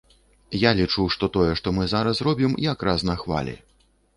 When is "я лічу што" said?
0.61-1.29